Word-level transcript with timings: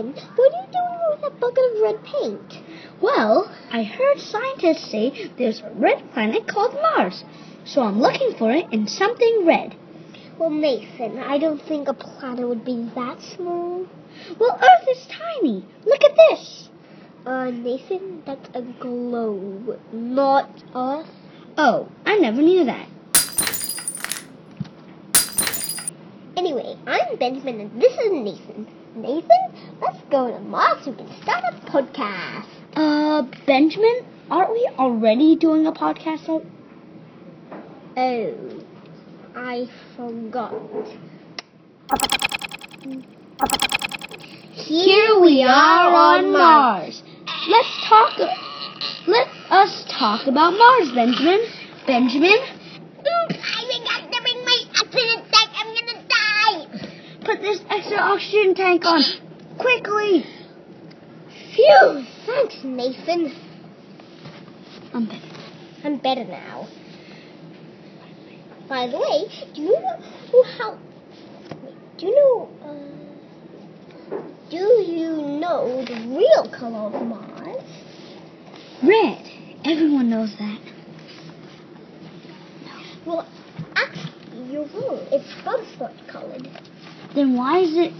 What 0.00 0.06
are 0.06 0.14
you 0.14 0.72
doing 0.72 1.00
with 1.10 1.20
that 1.20 1.40
bucket 1.40 1.64
of 1.74 1.82
red 1.82 2.04
paint? 2.04 2.62
Well, 3.02 3.54
I 3.70 3.82
heard 3.82 4.18
scientists 4.18 4.90
say 4.90 5.30
there's 5.36 5.60
a 5.60 5.70
red 5.74 6.10
planet 6.12 6.46
called 6.46 6.74
Mars, 6.74 7.22
so 7.66 7.82
I'm 7.82 8.00
looking 8.00 8.34
for 8.38 8.50
it 8.50 8.66
in 8.72 8.86
something 8.86 9.44
red. 9.44 9.76
Well, 10.38 10.48
Nathan, 10.48 11.18
I 11.18 11.36
don't 11.36 11.60
think 11.60 11.86
a 11.86 11.92
planet 11.92 12.48
would 12.48 12.64
be 12.64 12.90
that 12.94 13.20
small. 13.20 13.86
Well, 14.38 14.58
Earth 14.58 14.88
is 14.88 15.06
tiny. 15.06 15.66
Look 15.84 16.02
at 16.02 16.16
this. 16.16 16.70
Uh, 17.26 17.50
Nathan, 17.50 18.22
that's 18.24 18.48
a 18.54 18.62
globe, 18.62 19.78
not 19.92 20.48
Earth. 20.74 21.10
Oh, 21.58 21.88
I 22.06 22.16
never 22.16 22.40
knew 22.40 22.64
that. 22.64 22.88
Anyway, 26.36 26.76
I'm 26.86 27.16
Benjamin 27.18 27.60
and 27.60 27.82
this 27.82 27.92
is 27.92 28.12
Nathan. 28.12 28.66
Nathan, 28.94 29.28
let's 29.80 29.98
go 30.10 30.30
to 30.30 30.38
Mars 30.40 30.84
so 30.84 30.92
we 30.92 30.98
can 30.98 31.22
start 31.22 31.42
a 31.44 31.56
podcast. 31.66 32.46
Uh, 32.74 33.22
Benjamin, 33.46 34.06
aren't 34.30 34.52
we 34.52 34.70
already 34.78 35.36
doing 35.36 35.66
a 35.66 35.72
podcast? 35.72 36.28
Out? 36.28 36.44
Oh, 37.96 38.62
I 39.34 39.66
forgot. 39.96 40.54
Here 44.52 45.20
we 45.20 45.42
are 45.42 46.16
on 46.16 46.32
Mars. 46.32 47.02
Let's 47.48 47.88
talk. 47.88 48.18
Let 49.06 49.26
us 49.50 49.84
talk 49.88 50.26
about 50.28 50.52
Mars, 50.52 50.92
Benjamin. 50.94 51.40
Benjamin, 51.86 52.38
oxygen 58.00 58.54
tank 58.54 58.84
on 58.84 59.02
quickly. 59.58 60.24
Phew, 61.54 62.04
thanks, 62.26 62.56
Nathan. 62.64 63.34
I'm 64.92 65.06
better. 65.06 65.20
I'm 65.84 65.98
better 65.98 66.24
now. 66.24 66.68
By 68.68 68.86
the 68.86 68.98
way, 68.98 69.26
do 69.54 69.62
you 69.62 69.72
know 69.72 70.42
how? 70.58 70.78
Do 71.98 72.06
you 72.06 72.14
know? 72.14 72.48
Uh, 72.64 73.00
do 74.50 74.56
you 74.56 75.16
know 75.38 75.84
the 75.84 75.94
real 76.16 76.50
color 76.56 76.96
of 76.96 77.06
Mars? 77.06 77.62
Red. 78.82 79.26
Everyone 79.64 80.08
knows 80.08 80.34
that. 80.38 80.60
Well, 83.06 83.28
actually, 83.74 84.52
you're 84.52 84.66
wrong. 84.68 85.06
It's 85.12 85.28
butterscotch 85.44 86.06
colored. 86.10 86.48
Then 87.14 87.36
why 87.36 87.58
is 87.58 87.76
it? 87.76 87.92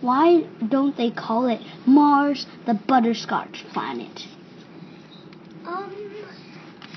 Why 0.00 0.44
don't 0.66 0.96
they 0.96 1.10
call 1.10 1.46
it 1.46 1.60
Mars, 1.86 2.46
the 2.66 2.74
butterscotch 2.74 3.64
planet? 3.72 4.26
Um, 5.66 5.94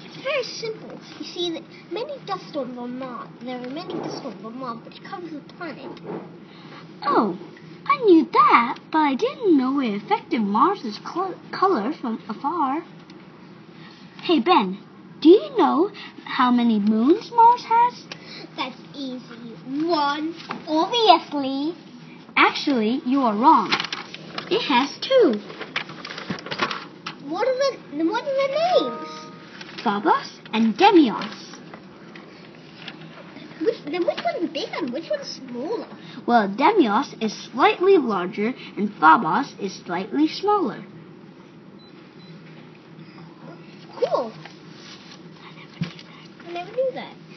it's 0.06 0.18
very 0.24 0.44
simple. 0.44 1.00
You 1.20 1.26
see, 1.26 1.54
that 1.54 1.64
many 1.92 2.14
dust 2.26 2.48
storms 2.50 2.78
on 2.78 2.98
Mars. 2.98 3.28
There 3.42 3.60
are 3.60 3.70
many 3.70 3.94
dust 3.96 4.20
storms 4.20 4.44
on 4.46 4.58
Mars, 4.58 4.80
which 4.86 5.04
covers 5.04 5.32
the 5.32 5.42
planet. 5.42 6.02
Oh, 7.06 7.38
I 7.86 8.06
knew 8.06 8.26
that, 8.32 8.80
but 8.92 9.00
I 9.00 9.16
didn't 9.16 9.58
know 9.58 9.80
it 9.80 9.96
affected 9.96 10.42
Mars's 10.42 11.00
color 11.52 11.94
from 11.94 12.22
afar. 12.30 12.84
Hey 14.22 14.40
Ben, 14.40 14.80
do 15.20 15.30
you 15.30 15.58
know 15.58 15.92
how 16.24 16.52
many 16.52 16.80
moons 16.80 17.32
Mars 17.36 17.64
has? 17.66 18.06
Easy. 19.04 19.86
One, 19.86 20.34
obviously. 20.66 21.76
Actually, 22.38 23.02
you 23.06 23.20
are 23.20 23.36
wrong. 23.36 23.70
It 24.50 24.62
has 24.62 24.98
two. 25.02 25.42
What 27.28 27.46
are 27.46 27.58
the 27.92 28.06
What 28.06 28.24
are 28.24 28.38
the 28.42 28.48
names? 28.64 29.84
Phobos 29.84 30.40
and 30.54 30.78
Deimos. 30.78 31.58
Which, 33.60 33.84
then 33.84 34.08
which 34.08 34.20
one's 34.24 34.50
bigger 34.54 34.78
and 34.78 34.94
which 34.94 35.10
one's 35.10 35.28
smaller? 35.28 35.88
Well, 36.26 36.48
Deimos 36.48 37.14
is 37.20 37.34
slightly 37.52 37.98
larger 37.98 38.54
and 38.78 38.94
Phobos 39.02 39.54
is 39.60 39.74
slightly 39.84 40.30
smaller. 40.30 40.82
Cool. 44.00 44.32
I 46.48 46.54
never 46.54 46.72
knew 46.72 46.92
that. 46.94 47.14
Thanks, 47.14 47.33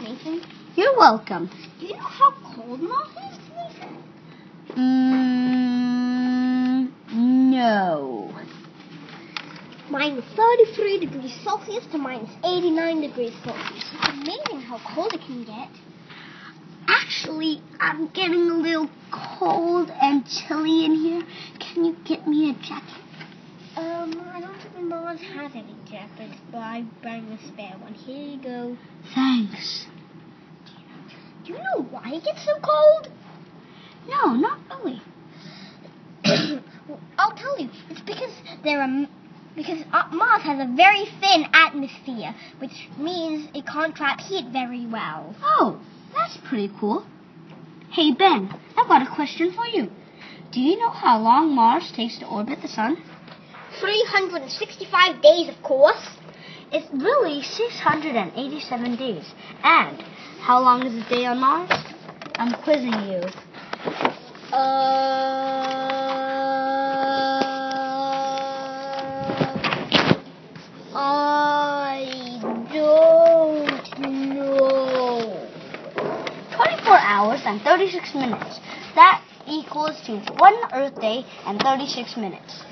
Nathan. 0.00 0.42
You're 0.76 0.96
welcome. 0.96 1.50
Do 1.78 1.86
you 1.86 1.96
know 1.96 2.02
how 2.02 2.30
cold 2.54 2.80
Mars 2.80 3.08
is, 3.08 3.38
Nathan? 3.54 4.02
Mm, 4.76 6.90
no. 7.50 8.34
Minus 9.90 10.24
33 10.34 11.00
degrees 11.00 11.34
Celsius 11.44 11.84
to 11.92 11.98
minus 11.98 12.30
89 12.44 13.00
degrees 13.02 13.34
Celsius. 13.44 13.84
It's 13.92 14.08
amazing 14.08 14.62
how 14.62 14.80
cold 14.94 15.12
it 15.12 15.20
can 15.20 15.44
get. 15.44 15.68
Actually, 16.88 17.62
I'm 17.78 18.08
getting 18.08 18.50
a 18.50 18.54
little 18.54 18.88
cold 19.38 19.90
and 20.02 20.26
chilly 20.26 20.84
in 20.84 20.94
here. 20.94 21.22
Can 21.60 21.84
you 21.84 21.94
get 22.04 22.26
me 22.26 22.50
a 22.50 22.54
jacket? 22.54 23.00
Um, 23.76 24.20
I 24.32 24.40
don't 24.40 24.54
Mars 25.14 25.26
has 25.36 25.52
any 25.54 25.76
jackets, 25.88 26.40
but 26.50 26.58
I 26.58 26.84
bring 27.00 27.24
a 27.30 27.38
spare 27.46 27.76
one. 27.78 27.94
Here 27.94 28.30
you 28.30 28.42
go. 28.42 28.76
Thanks. 29.14 29.86
Do 31.44 31.52
you 31.52 31.58
know 31.58 31.82
why 31.88 32.14
it 32.14 32.24
gets 32.24 32.44
so 32.44 32.58
cold? 32.60 33.12
No, 34.08 34.34
not 34.34 34.58
really. 34.70 35.00
well, 36.88 37.00
I'll 37.18 37.36
tell 37.36 37.60
you. 37.60 37.68
It's 37.90 38.00
because 38.00 38.32
there 38.64 38.80
are 38.80 39.06
because 39.54 39.84
uh, 39.92 40.08
Mars 40.10 40.42
has 40.42 40.58
a 40.58 40.72
very 40.74 41.04
thin 41.20 41.46
atmosphere, 41.52 42.34
which 42.58 42.88
means 42.98 43.48
it 43.54 43.66
can't 43.66 43.94
trap 43.94 44.20
heat 44.20 44.46
very 44.52 44.84
well. 44.84 45.36
Oh, 45.42 45.80
that's 46.12 46.38
pretty 46.38 46.72
cool. 46.80 47.06
Hey, 47.92 48.12
Ben, 48.12 48.52
I've 48.76 48.88
got 48.88 49.06
a 49.06 49.14
question 49.14 49.52
for 49.52 49.66
you. 49.66 49.92
Do 50.50 50.60
you 50.60 50.76
know 50.76 50.90
how 50.90 51.20
long 51.20 51.54
Mars 51.54 51.92
takes 51.94 52.18
to 52.18 52.26
orbit 52.26 52.62
the 52.62 52.68
Sun? 52.68 52.96
365 53.84 55.20
days, 55.20 55.48
of 55.48 55.62
course. 55.62 56.08
It's 56.72 56.88
really 56.90 57.42
687 57.42 58.96
days. 58.96 59.34
And 59.62 60.00
how 60.40 60.60
long 60.60 60.86
is 60.86 60.94
a 60.94 61.08
day 61.10 61.26
on 61.26 61.38
Mars? 61.38 61.70
I'm 62.36 62.54
quizzing 62.62 62.92
you. 62.92 63.20
Uh, 64.50 64.94
I 70.94 72.40
don't 72.72 74.34
know. 74.34 75.48
24 76.56 76.96
hours 76.96 77.40
and 77.44 77.60
36 77.60 78.14
minutes. 78.14 78.60
That 78.94 79.22
equals 79.46 80.00
to 80.06 80.16
one 80.38 80.56
Earth 80.72 80.98
day 81.02 81.26
and 81.44 81.60
36 81.60 82.16
minutes. 82.16 82.62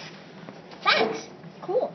Thanks. 0.92 1.26
Cool. 1.62 1.92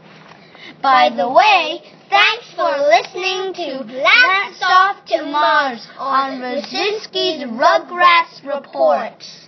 By 0.81 1.09
the 1.15 1.29
way, 1.29 1.81
thanks 2.09 2.51
for 2.55 2.71
listening 2.77 3.53
to 3.53 3.83
Blast 3.83 4.63
Off 4.63 5.05
to 5.07 5.23
Mars 5.23 5.87
on 5.97 6.39
Rosinski's 6.39 7.43
Rugrats 7.43 8.45
Reports. 8.45 9.47